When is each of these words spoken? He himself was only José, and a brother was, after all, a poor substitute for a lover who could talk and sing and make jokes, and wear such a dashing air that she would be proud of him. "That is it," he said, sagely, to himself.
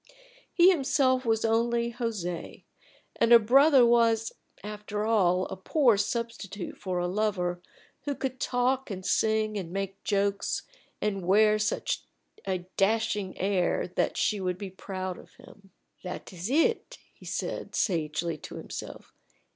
He 0.51 0.71
himself 0.71 1.27
was 1.27 1.45
only 1.45 1.93
José, 1.93 2.63
and 3.17 3.31
a 3.31 3.37
brother 3.37 3.85
was, 3.85 4.31
after 4.63 5.05
all, 5.05 5.45
a 5.45 5.55
poor 5.55 5.95
substitute 5.95 6.75
for 6.75 6.97
a 6.97 7.05
lover 7.07 7.61
who 8.05 8.15
could 8.15 8.39
talk 8.39 8.89
and 8.89 9.05
sing 9.05 9.59
and 9.59 9.71
make 9.71 10.03
jokes, 10.03 10.63
and 11.03 11.23
wear 11.27 11.59
such 11.59 12.01
a 12.47 12.65
dashing 12.77 13.37
air 13.39 13.89
that 13.89 14.17
she 14.17 14.39
would 14.39 14.57
be 14.57 14.71
proud 14.71 15.19
of 15.19 15.35
him. 15.35 15.69
"That 16.03 16.33
is 16.33 16.49
it," 16.49 16.97
he 17.13 17.25
said, 17.27 17.75
sagely, 17.75 18.39
to 18.39 18.55
himself. 18.55 19.13